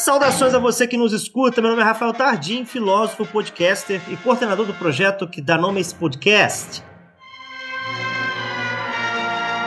Saudações 0.00 0.54
a 0.54 0.58
você 0.58 0.86
que 0.86 0.96
nos 0.96 1.12
escuta. 1.12 1.60
Meu 1.60 1.70
nome 1.70 1.82
é 1.82 1.84
Rafael 1.84 2.14
Tardim, 2.14 2.64
filósofo, 2.64 3.26
podcaster 3.26 4.00
e 4.08 4.16
coordenador 4.16 4.64
do 4.64 4.72
projeto 4.72 5.28
que 5.28 5.42
dá 5.42 5.58
nome 5.58 5.76
a 5.76 5.80
esse 5.82 5.94
podcast. 5.94 6.82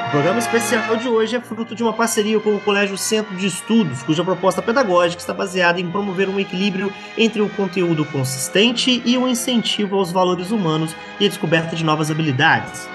O 0.07 0.09
programa 0.09 0.39
especial 0.39 0.97
de 0.97 1.07
hoje 1.07 1.35
é 1.35 1.39
fruto 1.39 1.75
de 1.75 1.83
uma 1.83 1.93
parceria 1.93 2.39
com 2.39 2.55
o 2.55 2.59
Colégio 2.59 2.97
Centro 2.97 3.35
de 3.35 3.45
Estudos, 3.45 4.01
cuja 4.01 4.23
proposta 4.23 4.59
pedagógica 4.59 5.21
está 5.21 5.35
baseada 5.35 5.79
em 5.79 5.91
promover 5.91 6.27
um 6.27 6.39
equilíbrio 6.39 6.91
entre 7.15 7.39
o 7.39 7.49
conteúdo 7.49 8.03
consistente 8.03 9.03
e 9.05 9.15
o 9.15 9.27
incentivo 9.27 9.97
aos 9.97 10.11
valores 10.11 10.49
humanos 10.49 10.95
e 11.19 11.27
a 11.27 11.29
descoberta 11.29 11.75
de 11.75 11.83
novas 11.83 12.09
habilidades. 12.09 12.89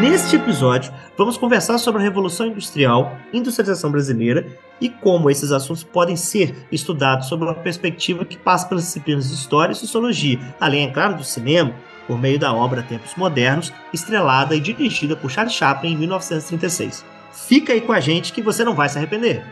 Neste 0.00 0.36
episódio, 0.36 0.92
vamos 1.16 1.38
conversar 1.38 1.78
sobre 1.78 2.02
a 2.02 2.04
Revolução 2.04 2.46
Industrial, 2.46 3.16
industrialização 3.32 3.90
brasileira 3.90 4.46
e 4.80 4.88
como 4.88 5.30
esses 5.30 5.52
assuntos 5.52 5.84
podem 5.84 6.16
ser 6.16 6.66
estudados 6.70 7.28
sob 7.28 7.44
uma 7.44 7.54
perspectiva 7.54 8.24
que 8.24 8.36
passa 8.36 8.68
pelas 8.68 8.84
disciplinas 8.84 9.28
de 9.28 9.34
História 9.34 9.72
e 9.72 9.76
Sociologia, 9.76 10.38
além, 10.60 10.86
é 10.86 10.90
claro, 10.90 11.16
do 11.16 11.24
cinema, 11.24 11.74
por 12.06 12.18
meio 12.18 12.38
da 12.38 12.52
obra 12.52 12.82
Tempos 12.82 13.14
Modernos, 13.16 13.72
estrelada 13.92 14.54
e 14.54 14.60
dirigida 14.60 15.16
por 15.16 15.30
Charles 15.30 15.54
Chaplin 15.54 15.92
em 15.92 15.96
1936. 15.96 17.04
Fica 17.32 17.72
aí 17.72 17.80
com 17.80 17.92
a 17.92 18.00
gente 18.00 18.32
que 18.32 18.42
você 18.42 18.64
não 18.64 18.74
vai 18.74 18.88
se 18.88 18.98
arrepender. 18.98 19.44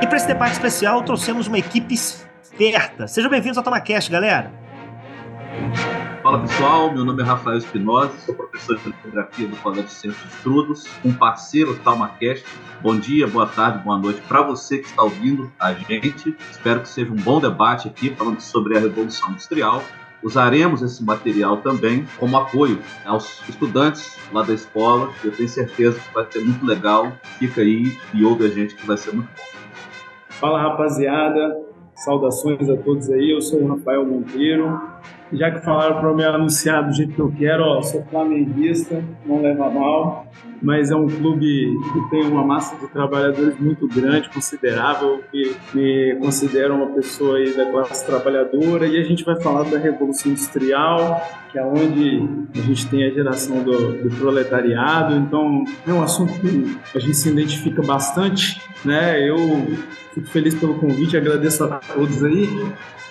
E 0.00 0.06
para 0.06 0.16
esse 0.16 0.26
debate 0.26 0.52
especial, 0.52 1.02
trouxemos 1.02 1.46
uma 1.46 1.58
equipe 1.58 1.94
esperta. 1.94 3.06
Sejam 3.06 3.30
bem-vindos 3.30 3.58
ao 3.58 3.64
TomaCast, 3.64 4.10
galera. 4.10 4.61
Fala 6.32 6.44
pessoal, 6.44 6.94
meu 6.94 7.04
nome 7.04 7.22
é 7.22 7.26
Rafael 7.26 7.58
Espinosa, 7.58 8.10
sou 8.20 8.34
professor 8.34 8.76
de 8.76 8.84
fotografia 8.84 9.46
do 9.46 9.54
Colégio 9.56 9.90
Centro 9.90 10.26
de 10.26 10.34
Estudos, 10.34 10.88
um 11.04 11.12
parceiro 11.12 11.74
do 11.74 11.80
TalmaCast. 11.80 12.46
Bom 12.80 12.98
dia, 12.98 13.26
boa 13.26 13.46
tarde, 13.46 13.84
boa 13.84 13.98
noite 13.98 14.22
para 14.22 14.40
você 14.40 14.78
que 14.78 14.86
está 14.86 15.02
ouvindo 15.02 15.52
a 15.60 15.74
gente. 15.74 16.34
Espero 16.50 16.80
que 16.80 16.88
seja 16.88 17.12
um 17.12 17.16
bom 17.16 17.38
debate 17.38 17.86
aqui 17.86 18.14
falando 18.14 18.40
sobre 18.40 18.78
a 18.78 18.80
Revolução 18.80 19.28
Industrial. 19.32 19.82
Usaremos 20.22 20.80
esse 20.80 21.04
material 21.04 21.58
também 21.58 22.06
como 22.18 22.34
apoio 22.38 22.78
aos 23.04 23.46
estudantes 23.46 24.18
lá 24.32 24.42
da 24.42 24.54
escola. 24.54 25.10
Eu 25.22 25.32
tenho 25.32 25.50
certeza 25.50 26.00
que 26.00 26.14
vai 26.14 26.26
ser 26.30 26.42
muito 26.42 26.64
legal. 26.64 27.12
Fica 27.38 27.60
aí 27.60 27.98
e 28.14 28.24
ouve 28.24 28.46
a 28.46 28.48
gente 28.48 28.74
que 28.74 28.86
vai 28.86 28.96
ser 28.96 29.12
muito 29.12 29.28
bom. 29.28 29.42
Fala 30.30 30.62
rapaziada, 30.62 31.60
saudações 31.94 32.70
a 32.70 32.76
todos 32.78 33.10
aí. 33.10 33.32
Eu 33.32 33.42
sou 33.42 33.60
o 33.60 33.68
Rafael 33.68 34.06
Monteiro. 34.06 34.80
Já 35.32 35.50
que 35.50 35.64
falaram 35.64 35.98
para 35.98 36.12
me 36.12 36.24
anunciar 36.24 36.86
do 36.86 36.92
jeito 36.92 37.14
que 37.14 37.20
eu 37.20 37.32
quero, 37.36 37.62
ó, 37.64 37.82
sou 37.82 38.04
flamenguista, 38.04 39.02
não 39.24 39.40
leva 39.40 39.70
mal, 39.70 40.26
mas 40.62 40.90
é 40.90 40.94
um 40.94 41.08
clube 41.08 41.74
que 41.92 42.10
tem 42.10 42.22
uma 42.24 42.44
massa 42.44 42.76
de 42.76 42.86
trabalhadores 42.92 43.58
muito 43.58 43.88
grande, 43.88 44.28
considerável, 44.28 45.20
que 45.32 45.56
me 45.74 46.16
considero 46.20 46.74
uma 46.74 46.94
pessoa 46.94 47.38
aí 47.38 47.52
da 47.56 47.70
classe 47.70 48.06
trabalhadora. 48.06 48.86
E 48.86 49.00
a 49.00 49.02
gente 49.02 49.24
vai 49.24 49.40
falar 49.40 49.64
da 49.64 49.78
Revolução 49.78 50.30
Industrial, 50.30 51.20
que 51.50 51.58
é 51.58 51.64
onde 51.64 52.22
a 52.54 52.62
gente 52.62 52.86
tem 52.88 53.04
a 53.04 53.10
geração 53.10 53.62
do, 53.64 54.02
do 54.02 54.16
proletariado. 54.16 55.16
Então 55.16 55.64
é 55.86 55.92
um 55.92 56.02
assunto 56.02 56.32
que 56.40 56.78
a 56.94 56.98
gente 57.00 57.16
se 57.16 57.28
identifica 57.28 57.82
bastante, 57.82 58.60
né? 58.84 59.28
Eu 59.28 59.36
fico 60.14 60.28
feliz 60.28 60.54
pelo 60.54 60.74
convite, 60.74 61.16
agradeço 61.16 61.64
a 61.64 61.78
todos 61.78 62.22
aí. 62.22 62.48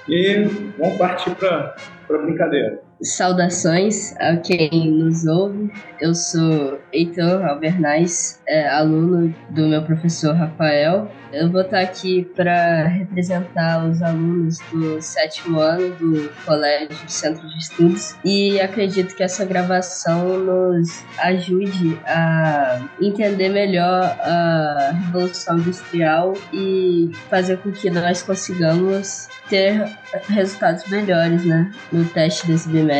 E 0.07 0.47
vamos 0.77 0.97
partir 0.97 1.31
para 1.31 1.75
a 2.15 2.23
brincadeira. 2.23 2.90
Saudações 3.03 4.15
a 4.17 4.37
quem 4.37 4.91
nos 4.91 5.25
ouve. 5.25 5.71
Eu 5.99 6.13
sou 6.13 6.79
Heitor 6.93 7.43
Albernaz, 7.43 8.39
é, 8.47 8.67
aluno 8.67 9.33
do 9.49 9.67
meu 9.67 9.81
professor 9.81 10.35
Rafael. 10.35 11.11
Eu 11.33 11.49
vou 11.49 11.61
estar 11.61 11.79
aqui 11.79 12.29
para 12.35 12.87
representar 12.87 13.85
os 13.85 14.03
alunos 14.03 14.59
do 14.71 15.01
sétimo 15.01 15.59
ano 15.59 15.95
do 15.95 16.29
Colégio 16.45 16.95
Centro 17.07 17.47
de 17.47 17.57
Estudos 17.57 18.15
e 18.23 18.59
acredito 18.59 19.15
que 19.15 19.23
essa 19.23 19.45
gravação 19.45 20.37
nos 20.37 21.03
ajude 21.19 21.97
a 22.05 22.81
entender 23.01 23.49
melhor 23.49 24.03
a 24.03 24.91
Revolução 25.05 25.57
Industrial 25.57 26.33
e 26.53 27.09
fazer 27.29 27.57
com 27.57 27.71
que 27.71 27.89
nós 27.89 28.21
consigamos 28.21 29.27
ter 29.49 29.85
resultados 30.27 30.87
melhores 30.89 31.45
né, 31.45 31.71
no 31.91 32.05
teste 32.05 32.45
desse 32.47 32.67
bimestre. 32.67 32.90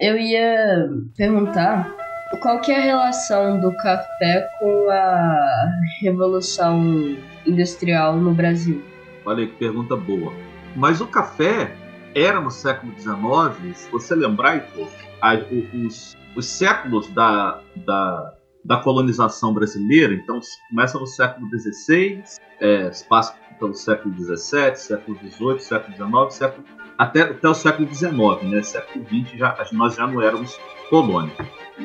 Eu 0.00 0.16
ia 0.18 0.88
perguntar 1.16 1.94
qual 2.42 2.60
que 2.60 2.72
é 2.72 2.78
a 2.78 2.80
relação 2.80 3.60
do 3.60 3.72
café 3.76 4.48
com 4.58 4.90
a 4.90 5.70
revolução 6.00 7.16
industrial 7.46 8.16
no 8.16 8.34
Brasil. 8.34 8.82
Olha 9.24 9.46
que 9.46 9.52
pergunta 9.54 9.94
boa. 9.94 10.32
Mas 10.74 11.00
o 11.00 11.06
café 11.06 11.72
era 12.14 12.40
no 12.40 12.50
século 12.50 12.92
XIX, 12.98 13.76
se 13.76 13.90
você 13.90 14.14
lembrar, 14.14 14.56
Heitor, 14.56 14.88
os, 15.86 16.16
os 16.36 16.46
séculos 16.46 17.08
da, 17.08 17.60
da, 17.76 18.34
da 18.64 18.76
colonização 18.78 19.52
brasileira, 19.52 20.14
então 20.14 20.40
começa 20.70 20.98
no 20.98 21.06
século 21.06 21.48
XVI, 21.50 22.22
é, 22.60 22.90
passa 23.08 23.34
pelo 23.58 23.74
século 23.74 24.14
XVII, 24.14 24.76
século 24.76 25.18
XVIII, 25.18 25.60
século 25.60 25.96
XIX, 25.96 26.34
século, 26.34 26.64
até, 26.96 27.22
até 27.22 27.48
o 27.48 27.54
século 27.54 27.88
XIX, 27.92 28.14
né? 28.44 28.62
século 28.62 29.04
XX 29.04 29.38
já, 29.38 29.66
nós 29.72 29.94
já 29.94 30.06
não 30.06 30.22
éramos 30.22 30.58
colônia. 30.88 31.34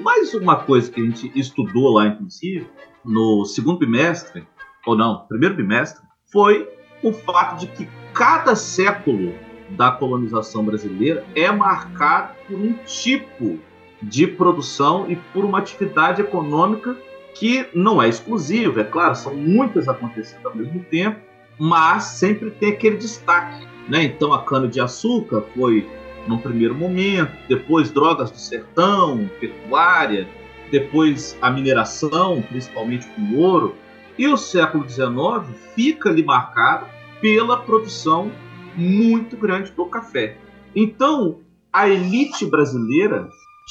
Mais 0.01 0.33
uma 0.33 0.57
coisa 0.57 0.91
que 0.91 1.01
a 1.01 1.03
gente 1.03 1.31
estudou 1.35 1.93
lá, 1.93 2.07
inclusive, 2.07 2.67
no 3.03 3.45
segundo 3.45 3.79
bimestre, 3.79 4.47
ou 4.85 4.95
não, 4.95 5.25
primeiro 5.27 5.55
bimestre, 5.55 6.03
foi 6.31 6.67
o 7.03 7.11
fato 7.11 7.59
de 7.59 7.67
que 7.67 7.87
cada 8.13 8.55
século 8.55 9.33
da 9.69 9.91
colonização 9.91 10.63
brasileira 10.63 11.25
é 11.35 11.51
marcado 11.51 12.33
por 12.47 12.59
um 12.59 12.73
tipo 12.85 13.59
de 14.01 14.27
produção 14.27 15.09
e 15.09 15.15
por 15.15 15.45
uma 15.45 15.59
atividade 15.59 16.21
econômica 16.21 16.95
que 17.33 17.65
não 17.73 18.01
é 18.01 18.07
exclusiva, 18.07 18.81
é 18.81 18.83
claro, 18.83 19.15
são 19.15 19.33
muitas 19.33 19.87
acontecendo 19.87 20.47
ao 20.47 20.55
mesmo 20.55 20.83
tempo, 20.83 21.19
mas 21.57 22.03
sempre 22.03 22.51
tem 22.51 22.73
aquele 22.73 22.97
destaque. 22.97 23.67
Né? 23.87 24.03
Então 24.03 24.33
a 24.33 24.43
cana-de-açúcar 24.43 25.43
foi 25.55 25.87
num 26.27 26.37
primeiro 26.37 26.75
momento, 26.75 27.33
depois 27.49 27.91
drogas 27.91 28.31
do 28.31 28.37
sertão, 28.37 29.29
pecuária, 29.39 30.27
depois 30.71 31.37
a 31.41 31.49
mineração, 31.51 32.41
principalmente 32.41 33.07
com 33.07 33.35
ouro, 33.35 33.75
e 34.17 34.27
o 34.27 34.37
século 34.37 34.87
XIX 34.87 35.13
fica 35.75 36.09
ali 36.09 36.23
marcado 36.23 36.85
pela 37.19 37.57
produção 37.57 38.31
muito 38.75 39.37
grande 39.37 39.71
do 39.71 39.85
café. 39.85 40.37
Então, 40.75 41.39
a 41.71 41.87
elite 41.87 42.45
brasileira 42.45 43.29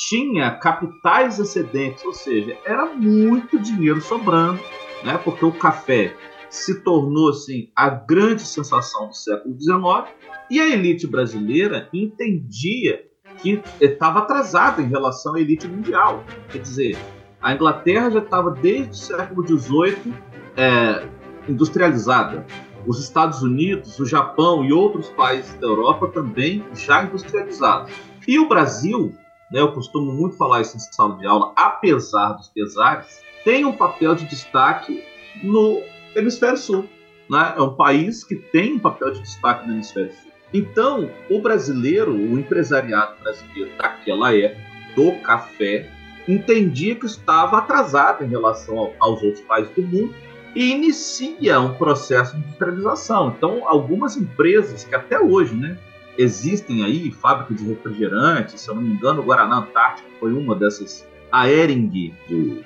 tinha 0.09 0.51
capitais 0.53 1.39
excedentes, 1.39 2.05
ou 2.05 2.13
seja, 2.13 2.57
era 2.65 2.87
muito 2.87 3.59
dinheiro 3.59 4.01
sobrando, 4.01 4.61
né? 5.05 5.19
Porque 5.19 5.45
o 5.45 5.53
café 5.53 6.17
se 6.49 6.83
tornou 6.83 7.31
assim 7.31 7.71
a 7.75 7.89
grande 7.89 8.43
sensação 8.43 9.09
do 9.09 9.15
século 9.15 9.57
XIX 9.59 10.15
e 10.51 10.61
a 10.61 10.69
elite 10.69 11.07
brasileira 11.07 11.89
entendia 11.93 13.03
que 13.39 13.63
estava 13.81 14.21
atrasada 14.21 14.83
em 14.83 14.89
relação 14.89 15.35
à 15.35 15.41
elite 15.41 15.67
mundial. 15.67 16.25
Quer 16.51 16.59
dizer, 16.59 16.99
a 17.41 17.55
Inglaterra 17.55 18.11
já 18.11 18.19
estava 18.21 18.51
desde 18.51 18.91
o 18.91 18.95
século 18.95 19.47
XVIII 19.47 20.15
é, 20.57 21.09
industrializada. 21.49 22.47
Os 22.87 23.03
Estados 23.03 23.43
Unidos, 23.43 23.99
o 23.99 24.07
Japão 24.07 24.65
e 24.65 24.73
outros 24.73 25.09
países 25.11 25.55
da 25.55 25.67
Europa 25.67 26.09
também 26.09 26.65
já 26.75 27.05
industrializados. 27.05 27.93
E 28.27 28.39
o 28.39 28.49
Brasil, 28.49 29.15
né, 29.51 29.61
eu 29.61 29.73
costumo 29.73 30.13
muito 30.13 30.37
falar 30.37 30.61
isso 30.61 30.77
em 30.77 30.81
sala 30.81 31.17
de 31.17 31.27
aula, 31.27 31.53
apesar 31.57 32.33
dos 32.33 32.49
pesares, 32.49 33.23
tem 33.45 33.65
um 33.65 33.73
papel 33.73 34.15
de 34.15 34.25
destaque 34.27 35.03
no 35.43 35.81
Hemisfério 36.15 36.57
Sul. 36.57 36.89
Né? 37.29 37.55
É 37.57 37.63
um 37.63 37.75
país 37.75 38.25
que 38.25 38.37
tem 38.37 38.75
um 38.75 38.79
papel 38.79 39.13
de 39.13 39.21
destaque 39.21 39.67
no 39.67 39.75
Hemisfério 39.75 40.13
Sul. 40.13 40.33
Então, 40.53 41.11
o 41.31 41.41
brasileiro, 41.41 42.13
o 42.13 42.39
empresariado 42.39 43.15
brasileiro 43.23 43.71
daquela 43.79 44.37
época, 44.37 44.73
do 44.95 45.13
café, 45.23 45.91
entendia 46.29 46.95
que 46.95 47.07
estava 47.07 47.59
atrasado 47.59 48.23
em 48.23 48.29
relação 48.29 48.93
aos 49.01 49.23
outros 49.23 49.41
países 49.43 49.75
do 49.75 49.83
mundo 49.83 50.15
e 50.55 50.71
inicia 50.71 51.61
um 51.61 51.75
processo 51.75 52.37
de 52.37 52.43
industrialização. 52.43 53.35
Então, 53.37 53.67
algumas 53.67 54.17
empresas 54.17 54.85
que 54.85 54.95
até 54.95 55.19
hoje, 55.19 55.55
né, 55.55 55.79
existem 56.19 56.85
aí, 56.85 57.11
fábrica 57.11 57.55
de 57.55 57.65
refrigerantes, 57.65 58.61
se 58.61 58.69
eu 58.69 58.75
não 58.75 58.83
me 58.83 58.93
engano, 58.93 59.23
o 59.23 59.25
Guaraná 59.25 59.59
Antártico 59.59 60.09
foi 60.21 60.33
uma 60.33 60.55
dessas, 60.55 61.07
a 61.31 61.49
Ering 61.49 61.89
de 61.89 62.13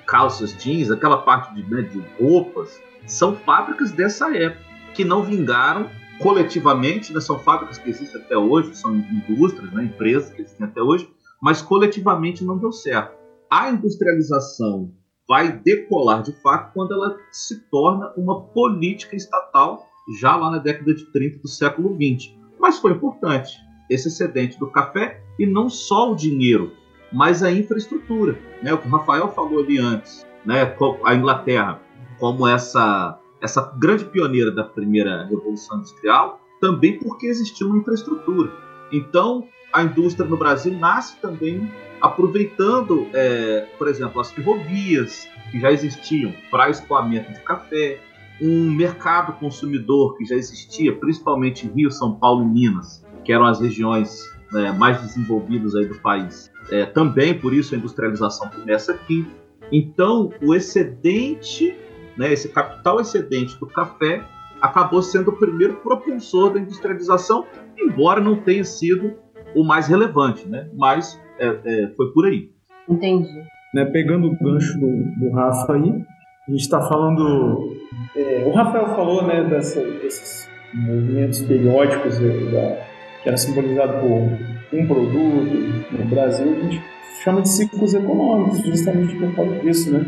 calças 0.05 0.55
jeans, 0.57 0.91
aquela 0.91 1.17
parte 1.17 1.53
de, 1.55 1.63
né, 1.73 1.81
de 1.81 2.03
roupas, 2.21 2.81
são 3.05 3.35
fábricas 3.35 3.91
dessa 3.91 4.35
época 4.35 4.65
que 4.93 5.05
não 5.05 5.23
vingaram 5.23 5.89
coletivamente, 6.19 7.13
né, 7.13 7.21
são 7.21 7.39
fábricas 7.39 7.77
que 7.77 7.89
existem 7.89 8.19
até 8.19 8.37
hoje, 8.37 8.75
são 8.75 8.95
indústrias, 8.95 9.71
né, 9.71 9.83
empresas 9.85 10.29
que 10.31 10.41
existem 10.41 10.67
até 10.67 10.81
hoje, 10.81 11.09
mas 11.41 11.61
coletivamente 11.61 12.43
não 12.43 12.57
deu 12.57 12.71
certo. 12.71 13.15
A 13.49 13.69
industrialização 13.69 14.91
vai 15.27 15.51
decolar 15.51 16.23
de 16.23 16.31
fato 16.41 16.73
quando 16.73 16.93
ela 16.93 17.17
se 17.31 17.59
torna 17.69 18.11
uma 18.15 18.41
política 18.41 19.15
estatal 19.15 19.85
já 20.19 20.35
lá 20.35 20.51
na 20.51 20.57
década 20.57 20.93
de 20.93 21.05
30 21.11 21.39
do 21.39 21.47
século 21.47 21.95
20. 21.95 22.37
Mas 22.59 22.79
foi 22.79 22.91
importante 22.91 23.57
esse 23.89 24.07
excedente 24.07 24.57
do 24.57 24.67
café 24.67 25.21
e 25.37 25.45
não 25.45 25.69
só 25.69 26.11
o 26.11 26.15
dinheiro, 26.15 26.71
mas 27.11 27.43
a 27.43 27.51
infraestrutura. 27.51 28.39
Né? 28.63 28.73
O 28.73 28.77
que 28.77 28.87
o 28.87 28.91
Rafael 28.91 29.29
falou 29.29 29.59
ali 29.59 29.77
antes, 29.77 30.25
né? 30.45 30.75
a 31.03 31.15
Inglaterra 31.15 31.81
como 32.19 32.47
essa, 32.47 33.19
essa 33.41 33.73
grande 33.77 34.05
pioneira 34.05 34.51
da 34.51 34.63
primeira 34.63 35.25
revolução 35.25 35.77
industrial, 35.77 36.41
também 36.59 36.97
porque 36.97 37.27
existia 37.27 37.67
uma 37.67 37.77
infraestrutura. 37.77 38.51
Então, 38.91 39.47
a 39.77 39.83
indústria 39.83 40.27
no 40.27 40.35
Brasil 40.35 40.73
nasce 40.73 41.17
também 41.17 41.71
aproveitando, 42.01 43.07
é, 43.13 43.67
por 43.77 43.87
exemplo, 43.87 44.19
as 44.19 44.31
ferrovias 44.31 45.29
que 45.51 45.59
já 45.59 45.71
existiam 45.71 46.33
para 46.49 46.71
escoamento 46.71 47.31
de 47.31 47.39
café, 47.41 47.99
um 48.41 48.71
mercado 48.71 49.33
consumidor 49.33 50.17
que 50.17 50.25
já 50.25 50.35
existia, 50.35 50.95
principalmente 50.95 51.67
em 51.67 51.69
Rio, 51.69 51.91
São 51.91 52.15
Paulo 52.15 52.43
e 52.43 52.47
Minas, 52.47 53.05
que 53.23 53.31
eram 53.31 53.45
as 53.45 53.61
regiões 53.61 54.23
é, 54.55 54.71
mais 54.71 54.99
desenvolvidas 54.99 55.75
aí 55.75 55.85
do 55.85 55.99
país. 55.99 56.51
É, 56.71 56.85
também 56.85 57.37
por 57.37 57.53
isso 57.53 57.75
a 57.75 57.77
industrialização 57.77 58.49
começa 58.49 58.93
aqui. 58.93 59.27
Então, 59.71 60.31
o 60.41 60.55
excedente, 60.55 61.77
né, 62.17 62.33
esse 62.33 62.49
capital 62.49 62.99
excedente 62.99 63.59
do 63.59 63.67
café, 63.67 64.25
acabou 64.59 65.03
sendo 65.03 65.29
o 65.29 65.37
primeiro 65.37 65.75
propulsor 65.75 66.53
da 66.53 66.59
industrialização, 66.59 67.45
embora 67.77 68.19
não 68.19 68.37
tenha 68.37 68.63
sido 68.63 69.26
o 69.57 69.63
mais 69.63 69.87
relevante, 69.87 70.47
né? 70.47 70.69
Mas 70.75 71.19
é, 71.39 71.47
é, 71.47 71.87
foi 71.95 72.11
por 72.13 72.25
aí. 72.25 72.49
Entendi. 72.87 73.29
Né, 73.73 73.85
pegando 73.85 74.27
o 74.27 74.37
gancho 74.37 74.79
do, 74.79 75.03
do 75.19 75.31
Rafa 75.31 75.73
aí, 75.73 76.05
a 76.47 76.51
gente 76.51 76.61
está 76.61 76.81
falando. 76.81 77.75
É, 78.15 78.43
o 78.45 78.53
Rafael 78.53 78.87
falou 78.95 79.27
né, 79.27 79.43
dessa, 79.43 79.81
desses 79.81 80.49
movimentos 80.73 81.41
periódicos 81.41 82.19
da, 82.19 82.77
que 83.21 83.27
era 83.27 83.37
simbolizado 83.37 83.99
por 83.99 84.77
um 84.77 84.87
produto 84.87 85.91
no 85.91 86.05
Brasil, 86.05 86.55
a 86.55 86.63
gente 86.63 86.81
chama 87.23 87.41
de 87.41 87.49
ciclos 87.49 87.93
econômicos, 87.93 88.61
justamente 88.63 89.15
por 89.15 89.35
causa 89.35 89.59
disso, 89.59 89.91
né? 89.91 90.05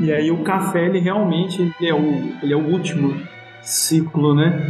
E 0.00 0.12
aí 0.12 0.30
o 0.30 0.42
café, 0.42 0.86
ele 0.86 0.98
realmente 0.98 1.62
ele 1.80 1.88
é, 1.88 1.94
o, 1.94 2.32
ele 2.42 2.52
é 2.52 2.56
o 2.56 2.66
último 2.66 3.14
ciclo, 3.62 4.34
né? 4.34 4.60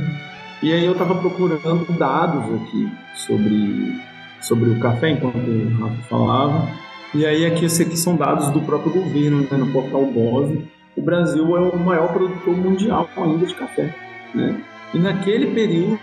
E 0.63 0.73
aí 0.73 0.85
eu 0.85 0.93
estava 0.93 1.15
procurando 1.15 1.99
dados 1.99 2.45
aqui 2.55 2.91
sobre 3.15 4.01
sobre 4.45 4.71
o 4.71 4.79
café, 4.79 5.11
enquanto 5.11 5.37
o 5.37 5.81
Rafa 5.81 6.03
falava. 6.09 6.69
E 7.15 7.25
aí 7.25 7.47
aqui, 7.47 7.65
esses 7.65 7.81
aqui 7.81 7.97
são 7.97 8.17
dados 8.17 8.51
do 8.51 8.61
próprio 8.61 8.93
governo, 8.93 9.43
né, 9.43 9.57
no 9.57 9.73
portal 9.73 10.05
BOV. 10.05 10.69
O 10.97 11.03
Brasil 11.03 11.57
é 11.57 11.61
o 11.61 11.79
maior 11.79 12.13
produtor 12.13 12.57
mundial 12.57 13.09
ainda 13.17 13.47
de 13.47 13.55
café. 13.55 13.95
Né? 14.35 14.61
E 14.93 14.99
naquele 14.99 15.49
período, 15.55 15.99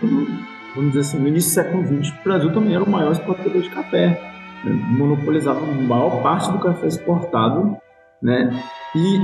vamos 0.74 0.92
dizer 0.92 1.00
assim, 1.00 1.18
no 1.18 1.28
início 1.28 1.50
do 1.50 1.54
século 1.54 2.02
XX, 2.02 2.14
o 2.18 2.24
Brasil 2.24 2.52
também 2.52 2.74
era 2.74 2.84
o 2.84 2.90
maior 2.90 3.12
exportador 3.12 3.60
de 3.60 3.70
café. 3.70 4.08
Né? 4.64 4.72
Monopolizava 4.72 5.60
a 5.60 5.74
maior 5.74 6.22
parte 6.22 6.50
do 6.50 6.58
café 6.58 6.86
exportado. 6.86 7.76
Né? 8.22 8.50
E 8.94 9.18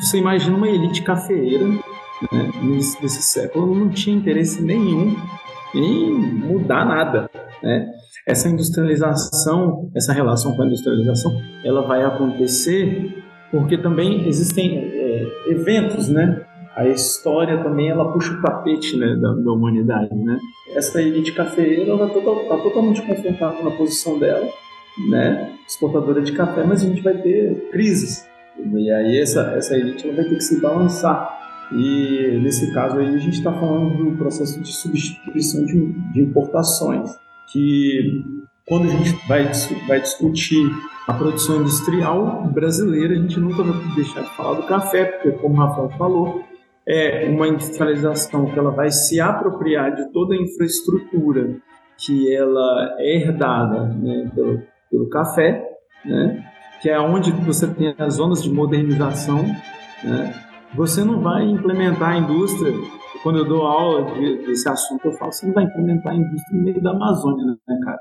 você 0.00 0.18
imagina 0.18 0.56
uma 0.56 0.68
elite 0.68 1.02
cafeeira 1.02 1.66
né? 1.66 2.50
início 2.62 3.00
desse 3.00 3.22
século, 3.22 3.74
não 3.74 3.88
tinha 3.88 4.16
interesse 4.16 4.62
nenhum 4.62 5.16
em 5.74 6.12
mudar 6.12 6.84
nada. 6.84 7.30
Né? 7.62 7.92
Essa 8.26 8.48
industrialização, 8.48 9.90
essa 9.94 10.12
relação 10.12 10.54
com 10.54 10.62
a 10.62 10.66
industrialização, 10.66 11.32
ela 11.64 11.82
vai 11.82 12.04
acontecer 12.04 13.22
porque 13.50 13.76
também 13.76 14.26
existem 14.26 14.78
é, 14.78 15.26
eventos, 15.48 16.08
né? 16.08 16.44
A 16.74 16.88
história 16.88 17.62
também 17.62 17.90
ela 17.90 18.10
puxa 18.12 18.32
o 18.32 18.40
tapete 18.40 18.96
né, 18.96 19.14
da, 19.16 19.34
da 19.34 19.52
humanidade, 19.52 20.14
né? 20.14 20.38
Essa 20.74 21.02
elite 21.02 21.32
cafeeira 21.32 21.92
está 21.92 22.06
total, 22.08 22.36
tá 22.48 22.56
totalmente 22.58 23.02
confortável 23.02 23.62
na 23.62 23.70
posição 23.72 24.18
dela, 24.18 24.48
né? 25.10 25.52
Exportadora 25.68 26.22
de 26.22 26.32
café, 26.32 26.64
mas 26.64 26.82
a 26.82 26.88
gente 26.88 27.02
vai 27.02 27.14
ter 27.18 27.68
crises 27.70 28.26
e 28.58 28.90
aí 28.90 29.18
essa 29.18 29.54
essa 29.56 29.76
elite 29.76 30.06
ela 30.06 30.16
vai 30.16 30.24
ter 30.24 30.36
que 30.36 30.44
se 30.44 30.60
balançar. 30.60 31.40
E 31.72 32.38
nesse 32.42 32.72
caso 32.72 32.98
aí 32.98 33.14
a 33.14 33.18
gente 33.18 33.38
está 33.38 33.52
falando 33.52 34.10
do 34.10 34.16
processo 34.16 34.60
de 34.60 34.72
substituição 34.72 35.64
de, 35.64 35.92
de 36.12 36.20
importações 36.22 37.10
que 37.50 38.22
quando 38.66 38.84
a 38.84 38.90
gente 38.90 39.28
vai, 39.28 39.50
vai 39.86 40.00
discutir 40.00 40.70
a 41.06 41.12
produção 41.12 41.60
industrial 41.60 42.44
brasileira, 42.46 43.14
a 43.14 43.16
gente 43.16 43.38
nunca 43.40 43.62
vai 43.62 43.94
deixar 43.94 44.22
de 44.22 44.30
falar 44.36 44.60
do 44.60 44.66
café, 44.66 45.04
porque, 45.04 45.32
como 45.38 45.56
o 45.56 45.58
Rafael 45.58 45.90
falou, 45.98 46.44
é 46.86 47.28
uma 47.28 47.48
industrialização 47.48 48.46
que 48.46 48.58
ela 48.58 48.70
vai 48.70 48.90
se 48.90 49.20
apropriar 49.20 49.94
de 49.94 50.12
toda 50.12 50.34
a 50.34 50.38
infraestrutura 50.38 51.56
que 51.98 52.34
ela 52.34 52.96
é 52.98 53.16
herdada 53.16 53.84
né, 53.86 54.30
pelo, 54.34 54.62
pelo 54.90 55.08
café, 55.08 55.64
né, 56.04 56.44
que 56.80 56.90
é 56.90 56.98
onde 56.98 57.30
você 57.30 57.66
tem 57.66 57.94
as 57.98 58.14
zonas 58.14 58.42
de 58.42 58.50
modernização. 58.50 59.44
Né, 60.02 60.34
você 60.74 61.04
não 61.04 61.20
vai 61.20 61.44
implementar 61.44 62.10
a 62.10 62.18
indústria 62.18 62.72
quando 63.22 63.38
eu 63.38 63.44
dou 63.44 63.62
aula 63.62 64.12
de, 64.14 64.46
desse 64.46 64.68
assunto, 64.68 65.06
eu 65.06 65.12
falo, 65.12 65.32
você 65.32 65.46
não 65.46 65.54
vai 65.54 65.64
implementar 65.64 66.12
a 66.12 66.16
indústria 66.16 66.58
no 66.58 66.64
meio 66.64 66.82
da 66.82 66.90
Amazônia, 66.90 67.44
né, 67.46 67.78
cara? 67.84 67.98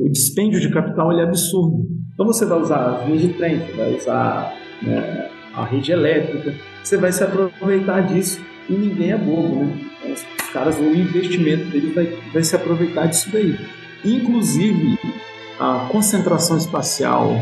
O 0.00 0.08
dispêndio 0.08 0.60
de 0.60 0.68
capital 0.70 1.12
é 1.12 1.22
absurdo. 1.22 1.86
Então 2.12 2.26
você 2.26 2.44
vai 2.44 2.58
usar 2.58 2.96
as 2.96 3.06
linhas 3.06 3.22
de 3.22 3.28
trem, 3.34 3.60
você 3.60 3.72
vai 3.72 3.96
usar 3.96 4.54
né, 4.82 5.30
a 5.54 5.64
rede 5.64 5.92
elétrica, 5.92 6.54
você 6.82 6.96
vai 6.96 7.12
se 7.12 7.22
aproveitar 7.22 8.00
disso 8.00 8.40
e 8.68 8.72
ninguém 8.72 9.12
é 9.12 9.16
bobo, 9.16 9.64
né? 9.64 9.78
Os 10.12 10.50
caras, 10.52 10.76
o 10.78 10.82
investimento 10.82 11.70
dele 11.70 11.92
vai, 11.92 12.06
vai 12.32 12.42
se 12.42 12.56
aproveitar 12.56 13.06
disso 13.06 13.30
daí. 13.30 13.56
Inclusive, 14.04 14.98
a 15.60 15.86
concentração 15.90 16.56
espacial 16.56 17.36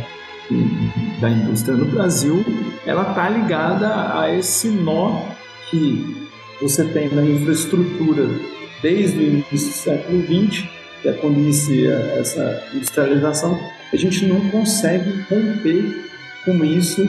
da 1.21 1.31
indústria 1.31 1.77
no 1.77 1.85
Brasil, 1.87 2.45
ela 2.87 3.11
está 3.11 3.29
ligada 3.29 4.19
a 4.19 4.35
esse 4.35 4.69
nó 4.69 5.23
que 5.71 6.29
você 6.61 6.85
tem 6.85 7.09
na 7.15 7.23
infraestrutura 7.23 8.29
desde 8.83 9.19
o 9.19 9.23
início 9.23 9.69
do 9.69 9.73
século 9.73 10.23
XX, 10.23 10.69
que 11.03 11.09
é 11.09 11.13
quando 11.13 11.39
inicia 11.39 11.93
essa 12.19 12.65
industrialização, 12.75 13.59
a 13.93 13.97
gente 13.97 14.27
não 14.27 14.41
consegue 14.51 15.25
romper 15.31 16.05
com 16.45 16.65
isso, 16.65 17.07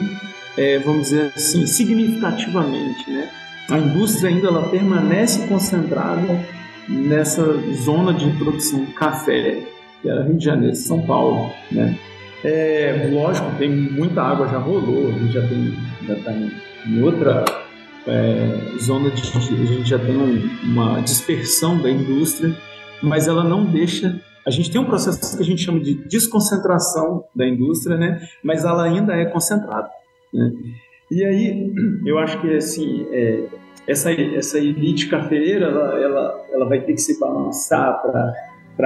é, 0.56 0.78
vamos 0.78 1.10
dizer 1.10 1.32
assim, 1.34 1.66
significativamente. 1.66 3.10
Né? 3.10 3.28
A 3.68 3.78
indústria 3.78 4.30
ainda 4.30 4.48
ela 4.48 4.68
permanece 4.68 5.46
concentrada 5.46 6.44
nessa 6.88 7.44
zona 7.84 8.12
de 8.12 8.30
produção 8.38 8.84
de 8.84 8.92
café, 8.92 9.62
que 10.02 10.08
era 10.08 10.24
Rio 10.24 10.36
de 10.36 10.44
Janeiro, 10.44 10.76
São 10.76 11.00
Paulo. 11.02 11.52
Né? 11.70 11.96
É, 12.42 13.08
lógico, 13.12 13.50
tem 13.58 13.68
muita 13.68 14.22
água 14.22 14.48
já 14.48 14.58
rolou, 14.58 15.08
a 15.08 15.12
gente 15.12 15.32
já 15.32 15.46
tem 15.46 15.74
já 16.06 16.14
está 16.14 16.32
em 16.32 17.02
outra 17.02 17.44
é, 18.06 18.78
zona 18.78 19.10
de. 19.10 19.22
A 19.36 19.40
gente 19.40 19.88
já 19.88 19.98
tem 19.98 20.16
uma 20.64 21.00
dispersão 21.00 21.80
da 21.80 21.90
indústria, 21.90 22.54
mas 23.02 23.28
ela 23.28 23.44
não 23.44 23.64
deixa. 23.64 24.20
A 24.46 24.50
gente 24.50 24.70
tem 24.70 24.80
um 24.80 24.86
processo 24.86 25.36
que 25.36 25.42
a 25.42 25.46
gente 25.46 25.62
chama 25.62 25.80
de 25.80 25.94
desconcentração 25.94 27.24
da 27.34 27.46
indústria, 27.46 27.96
né? 27.96 28.26
mas 28.42 28.64
ela 28.64 28.84
ainda 28.84 29.14
é 29.14 29.26
concentrada. 29.26 29.90
Né? 30.32 30.50
E 31.10 31.24
aí, 31.24 31.72
eu 32.06 32.18
acho 32.18 32.40
que 32.40 32.54
assim, 32.54 33.06
é, 33.10 33.44
essa, 33.86 34.10
essa 34.12 34.58
elite 34.58 35.08
cafeeira 35.08 35.66
ela, 35.66 36.00
ela, 36.00 36.46
ela 36.52 36.68
vai 36.68 36.80
ter 36.80 36.94
que 36.94 37.00
se 37.00 37.20
balançar 37.20 38.00
para 38.00 38.32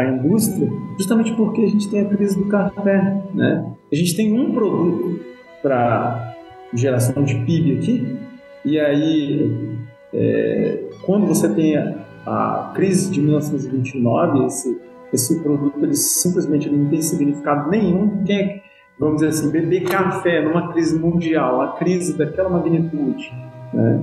a 0.02 0.12
indústria, 0.12 0.68
justamente 0.98 1.32
porque 1.34 1.62
a 1.62 1.68
gente 1.68 1.88
tem 1.88 2.00
a 2.00 2.04
crise 2.04 2.36
do 2.36 2.48
café. 2.48 3.22
Né? 3.34 3.72
A 3.92 3.94
gente 3.94 4.16
tem 4.16 4.38
um 4.38 4.52
produto 4.52 5.20
para 5.62 6.34
geração 6.72 7.22
de 7.22 7.34
PIB 7.44 7.78
aqui, 7.78 8.18
e 8.64 8.78
aí 8.78 9.78
é, 10.12 10.84
quando 11.04 11.26
você 11.26 11.48
tem 11.48 11.76
a, 11.76 11.94
a, 12.26 12.72
crise 12.74 13.10
de 13.10 13.20
1929, 13.20 14.46
esse, 14.46 14.80
esse 15.12 15.42
produto 15.42 15.78
ele 15.82 15.94
simplesmente 15.94 16.68
não 16.70 16.88
tem 16.88 17.00
significado 17.02 17.70
nenhum. 17.70 18.24
Quem 18.24 18.38
é, 18.38 18.62
vamos 18.98 19.16
dizer 19.16 19.28
assim, 19.28 19.50
beber 19.50 19.84
café 19.84 20.42
numa 20.42 20.72
crise 20.72 20.98
mundial, 20.98 21.60
a 21.60 21.72
crise 21.76 22.16
daquela 22.16 22.48
magnitude, 22.48 23.32
né? 23.72 24.00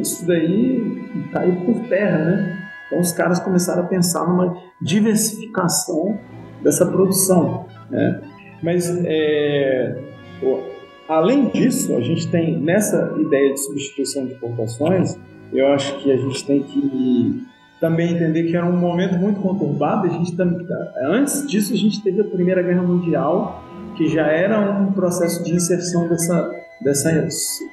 isso 0.00 0.26
daí 0.26 1.02
caiu 1.32 1.56
por 1.64 1.80
terra, 1.88 2.18
né? 2.18 2.63
Então 2.94 3.00
os 3.00 3.10
caras 3.10 3.40
começaram 3.40 3.82
a 3.82 3.86
pensar 3.86 4.24
numa 4.24 4.56
diversificação 4.80 6.16
dessa 6.62 6.86
produção, 6.86 7.66
né? 7.90 8.20
Mas 8.62 8.88
é, 9.04 9.98
além 11.08 11.48
disso, 11.48 11.96
a 11.96 12.00
gente 12.00 12.30
tem 12.30 12.56
nessa 12.56 13.16
ideia 13.18 13.52
de 13.52 13.60
substituição 13.60 14.26
de 14.26 14.34
importações, 14.34 15.18
eu 15.52 15.66
acho 15.72 15.98
que 15.98 16.12
a 16.12 16.16
gente 16.16 16.46
tem 16.46 16.62
que 16.62 17.44
também 17.80 18.12
entender 18.12 18.44
que 18.44 18.56
era 18.56 18.64
um 18.64 18.76
momento 18.76 19.18
muito 19.18 19.40
conturbado. 19.40 20.06
A 20.06 20.10
gente 20.10 20.36
antes 21.02 21.44
disso 21.48 21.72
a 21.72 21.76
gente 21.76 22.00
teve 22.00 22.20
a 22.20 22.24
Primeira 22.24 22.62
Guerra 22.62 22.82
Mundial, 22.82 23.60
que 23.96 24.06
já 24.06 24.28
era 24.28 24.70
um 24.80 24.92
processo 24.92 25.42
de 25.42 25.52
inserção 25.52 26.08
dessa 26.08 26.62
dessa, 26.80 27.10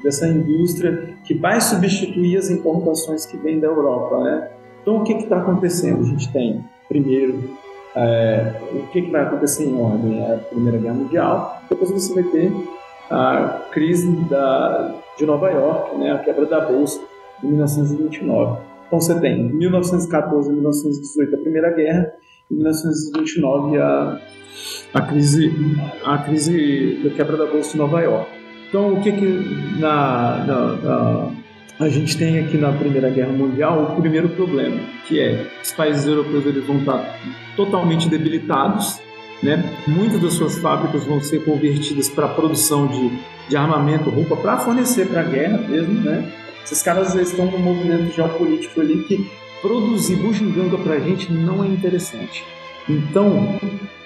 dessa 0.04 0.28
indústria 0.28 1.16
que 1.26 1.34
vai 1.34 1.60
substituir 1.60 2.38
as 2.38 2.50
importações 2.50 3.26
que 3.26 3.38
vêm 3.38 3.60
da 3.60 3.68
Europa. 3.68 4.24
Né? 4.24 4.50
Então, 4.82 4.98
o 4.98 5.04
que 5.04 5.14
está 5.14 5.38
acontecendo? 5.38 6.02
A 6.02 6.08
gente 6.08 6.32
tem, 6.32 6.64
primeiro, 6.88 7.50
é, 7.96 8.54
o 8.74 8.88
que, 8.88 9.02
que 9.02 9.12
vai 9.12 9.22
acontecer 9.22 9.66
em 9.66 9.80
ordem? 9.80 10.24
É 10.24 10.36
a 10.36 10.38
Primeira 10.38 10.78
Guerra 10.78 10.96
Mundial, 10.96 11.62
depois 11.70 11.92
você 11.92 12.14
vai 12.14 12.24
ter 12.24 12.52
a 13.10 13.68
crise 13.72 14.10
da, 14.30 14.96
de 15.18 15.26
Nova 15.26 15.50
York, 15.50 15.98
né, 15.98 16.12
a 16.14 16.20
quebra 16.20 16.46
da 16.46 16.62
Bolsa, 16.62 17.02
em 17.44 17.48
1929. 17.48 18.62
Então, 18.88 19.00
você 19.00 19.20
tem, 19.20 19.42
em 19.42 19.54
1914 19.54 20.50
e 20.50 20.54
1918, 20.54 21.36
a 21.36 21.40
Primeira 21.40 21.72
Guerra, 21.72 22.14
em 22.50 22.56
1929, 22.56 23.78
a, 23.78 24.22
a, 24.94 25.02
crise, 25.02 25.54
a 26.04 26.18
crise 26.20 27.02
da 27.04 27.10
quebra 27.12 27.38
da 27.38 27.46
Bolsa 27.46 27.72
de 27.72 27.78
Nova 27.78 28.02
York. 28.02 28.30
Então, 28.70 28.94
o 28.94 29.02
que 29.02 29.12
que 29.12 29.80
na, 29.80 30.46
na, 30.46 30.76
na, 30.78 31.32
a 31.82 31.90
gente 31.90 32.16
tem 32.16 32.38
aqui 32.38 32.58
na 32.58 32.72
Primeira 32.72 33.10
Guerra 33.10 33.32
Mundial? 33.32 33.96
O 33.98 34.02
primeiro 34.02 34.30
problema, 34.30 34.80
que 35.08 35.20
é 35.20 35.48
os 35.64 35.72
países 35.72 36.06
europeus 36.06 36.46
eles 36.46 36.64
vão 36.64 36.78
estar 36.78 37.20
totalmente 37.56 38.08
debilitados, 38.08 39.00
né? 39.42 39.64
Muitas 39.88 40.22
das 40.22 40.34
suas 40.34 40.60
fábricas 40.60 41.04
vão 41.06 41.20
ser 41.20 41.44
convertidas 41.44 42.08
para 42.08 42.28
produção 42.28 42.86
de, 42.86 43.12
de 43.50 43.58
armamento, 43.58 44.12
roupa, 44.12 44.38
para 44.38 44.58
fornecer 44.58 45.08
para 45.08 45.22
a 45.22 45.24
guerra 45.24 45.58
mesmo, 45.58 46.02
né? 46.02 46.32
Esses 46.64 46.84
caras 46.84 47.16
estão 47.16 47.48
num 47.48 47.58
movimento 47.58 48.14
geopolítico 48.14 48.80
ali 48.80 49.04
que 49.06 49.28
produzir 49.60 50.18
bugiganga 50.18 50.78
para 50.78 50.94
a 50.94 51.00
gente 51.00 51.32
não 51.32 51.64
é 51.64 51.68
interessante. 51.68 52.46
Então, 52.88 53.60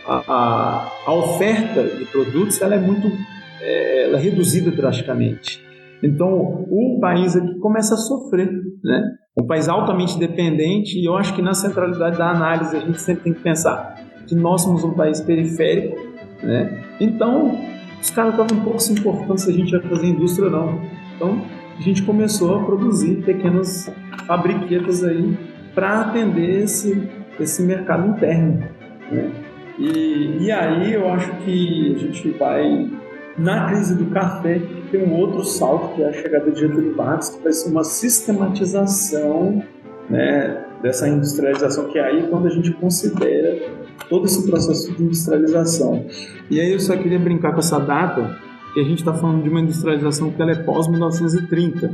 a, 0.05 0.23
a, 0.25 0.91
a, 1.07 1.13
oferta 1.13 1.83
de 1.83 2.05
produtos 2.05 2.61
ela 2.61 2.75
é 2.75 2.79
muito 2.79 3.11
é, 3.59 4.03
ela 4.05 4.17
é 4.17 4.21
reduzida 4.21 4.71
drasticamente. 4.71 5.64
Então, 6.05 6.65
o 6.69 6.99
país 7.01 7.35
aqui 7.35 7.57
começa 7.59 7.95
a 7.95 7.97
sofrer, 7.97 8.51
né? 8.83 9.03
Um 9.35 9.47
país 9.47 9.67
altamente 9.67 10.19
dependente, 10.19 10.99
e 10.99 11.05
eu 11.05 11.17
acho 11.17 11.33
que 11.33 11.41
na 11.41 11.53
centralidade 11.53 12.17
da 12.17 12.29
análise 12.29 12.77
a 12.77 12.79
gente 12.79 13.01
sempre 13.01 13.23
tem 13.23 13.33
que 13.33 13.41
pensar 13.41 13.95
que 14.27 14.35
nós 14.35 14.61
somos 14.61 14.83
um 14.83 14.91
país 14.91 15.19
periférico, 15.19 15.97
né? 16.43 16.83
Então, 16.99 17.57
os 17.99 18.09
caras 18.11 18.33
estavam 18.33 18.57
um 18.57 18.63
pouco 18.63 18.79
se 18.79 18.93
importando 18.93 19.39
se 19.39 19.49
a 19.49 19.53
gente 19.53 19.71
ia 19.71 19.81
fazer 19.81 20.05
indústria 20.05 20.45
ou 20.45 20.51
não. 20.51 20.81
Então, 21.15 21.41
a 21.77 21.81
gente 21.81 22.03
começou 22.03 22.55
a 22.55 22.63
produzir 22.63 23.23
pequenas 23.23 23.91
fabriquetas 24.27 25.03
aí 25.03 25.35
para 25.73 26.01
atender 26.01 26.63
esse, 26.63 27.09
esse 27.39 27.63
mercado 27.63 28.07
interno. 28.07 28.63
Né? 29.11 29.31
E, 29.79 30.37
e 30.45 30.51
aí 30.51 30.93
eu 30.93 31.09
acho 31.09 31.31
que 31.37 31.95
a 31.95 31.99
gente 31.99 32.29
vai 32.31 32.89
na 33.37 33.65
crise 33.65 33.97
do 33.97 34.05
café, 34.11 34.61
tem 34.95 35.03
um 35.03 35.13
outro 35.19 35.43
salto, 35.43 35.95
que 35.95 36.01
é 36.01 36.09
a 36.09 36.13
chegada 36.13 36.49
de 36.49 36.59
Getúlio 36.59 36.95
Vargas, 36.95 37.29
que 37.29 37.43
vai 37.43 37.51
ser 37.51 37.69
uma 37.69 37.83
sistematização 37.83 39.61
né, 40.09 40.65
dessa 40.81 41.07
industrialização, 41.07 41.85
que 41.89 41.99
é 41.99 42.05
aí 42.05 42.27
quando 42.29 42.47
a 42.47 42.49
gente 42.49 42.71
considera 42.71 43.69
todo 44.09 44.25
esse 44.25 44.49
processo 44.49 44.95
de 44.95 45.03
industrialização. 45.03 46.05
E 46.49 46.61
aí 46.61 46.71
eu 46.71 46.79
só 46.79 46.95
queria 46.95 47.19
brincar 47.19 47.51
com 47.51 47.59
essa 47.59 47.79
data, 47.79 48.37
que 48.73 48.79
a 48.79 48.83
gente 48.83 48.99
está 48.99 49.13
falando 49.13 49.43
de 49.43 49.49
uma 49.49 49.59
industrialização 49.59 50.31
que 50.31 50.41
ela 50.41 50.51
é 50.51 50.63
pós-1930, 50.63 51.91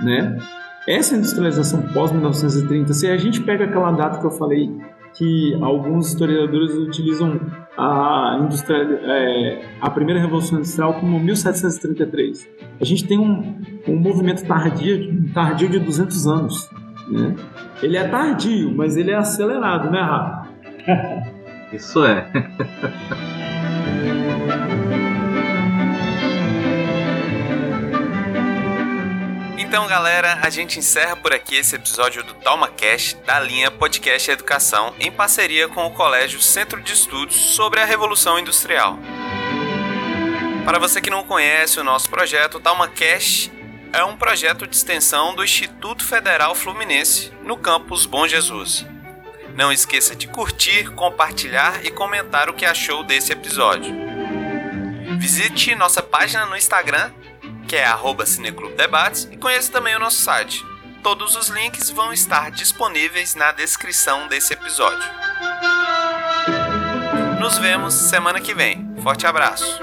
né? 0.00 0.38
Essa 0.86 1.16
industrialização 1.16 1.82
pós-1930, 1.94 2.92
se 2.92 3.06
a 3.06 3.16
gente 3.16 3.40
pega 3.40 3.64
aquela 3.64 3.90
data 3.90 4.20
que 4.20 4.26
eu 4.26 4.30
falei 4.30 4.70
que 5.14 5.54
alguns 5.62 6.08
historiadores 6.08 6.74
utilizam 6.74 7.40
a, 7.76 8.38
indústria, 8.40 8.76
é, 8.76 9.64
a 9.80 9.90
primeira 9.90 10.20
revolução 10.20 10.58
industrial 10.58 10.94
como 10.94 11.18
1733. 11.18 12.48
A 12.80 12.84
gente 12.84 13.06
tem 13.06 13.18
um, 13.18 13.60
um 13.88 13.96
movimento 13.96 14.44
tardio, 14.46 15.30
tardio 15.32 15.68
de 15.68 15.78
200 15.78 16.26
anos. 16.26 16.70
Né? 17.08 17.34
Ele 17.82 17.96
é 17.96 18.08
tardio, 18.08 18.72
mas 18.74 18.96
ele 18.96 19.10
é 19.10 19.16
acelerado, 19.16 19.90
né, 19.90 20.00
Rafa? 20.00 20.48
Isso 21.72 22.04
é. 22.04 22.30
Então, 29.74 29.88
galera, 29.88 30.38
a 30.40 30.50
gente 30.50 30.78
encerra 30.78 31.16
por 31.16 31.32
aqui 31.32 31.56
esse 31.56 31.74
episódio 31.74 32.22
do 32.22 32.32
TalmaCast 32.34 33.16
da 33.26 33.40
linha 33.40 33.72
Podcast 33.72 34.30
Educação 34.30 34.94
em 35.00 35.10
parceria 35.10 35.66
com 35.66 35.84
o 35.84 35.90
Colégio 35.90 36.40
Centro 36.40 36.80
de 36.80 36.92
Estudos 36.92 37.34
sobre 37.34 37.80
a 37.80 37.84
Revolução 37.84 38.38
Industrial. 38.38 38.96
Para 40.64 40.78
você 40.78 41.00
que 41.00 41.10
não 41.10 41.24
conhece 41.24 41.80
o 41.80 41.82
nosso 41.82 42.08
projeto, 42.08 42.58
o 42.58 42.60
TalmaCast 42.60 43.52
é 43.92 44.04
um 44.04 44.16
projeto 44.16 44.64
de 44.64 44.76
extensão 44.76 45.34
do 45.34 45.42
Instituto 45.42 46.04
Federal 46.04 46.54
Fluminense 46.54 47.32
no 47.42 47.56
campus 47.56 48.06
Bom 48.06 48.28
Jesus. 48.28 48.86
Não 49.56 49.72
esqueça 49.72 50.14
de 50.14 50.28
curtir, 50.28 50.92
compartilhar 50.92 51.84
e 51.84 51.90
comentar 51.90 52.48
o 52.48 52.54
que 52.54 52.64
achou 52.64 53.02
desse 53.02 53.32
episódio. 53.32 53.92
Visite 55.18 55.74
nossa 55.74 56.00
página 56.00 56.46
no 56.46 56.56
Instagram 56.56 57.10
que 57.74 57.78
é 57.78 57.84
arroba 57.84 58.24
Cineclube 58.24 58.76
Debates, 58.76 59.28
e 59.32 59.36
conheça 59.36 59.72
também 59.72 59.96
o 59.96 59.98
nosso 59.98 60.18
site. 60.18 60.64
Todos 61.02 61.34
os 61.34 61.48
links 61.48 61.90
vão 61.90 62.12
estar 62.12 62.52
disponíveis 62.52 63.34
na 63.34 63.50
descrição 63.50 64.28
desse 64.28 64.52
episódio. 64.52 65.02
Nos 67.40 67.58
vemos 67.58 67.92
semana 67.92 68.40
que 68.40 68.54
vem. 68.54 68.94
Forte 69.02 69.26
abraço! 69.26 69.80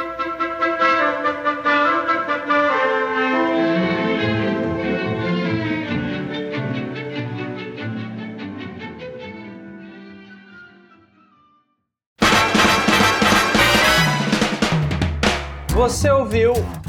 Você 15.68 16.10
ouviu 16.10 16.54